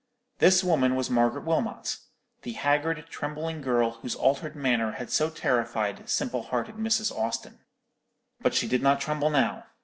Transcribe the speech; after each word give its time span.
This 0.39 0.63
woman 0.63 0.95
was 0.95 1.11
Margaret 1.11 1.45
Wilmot—the 1.45 2.53
haggard, 2.53 3.05
trembling 3.11 3.61
girl 3.61 3.99
whose 4.01 4.15
altered 4.15 4.55
manner 4.55 4.93
had 4.93 5.11
so 5.11 5.29
terrified 5.29 6.09
simple 6.09 6.41
hearted 6.41 6.77
Mrs. 6.77 7.15
Austin. 7.15 7.59
But 8.41 8.55
she 8.55 8.67
did 8.67 8.81
not 8.81 8.99
tremble 8.99 9.29
now. 9.29 9.67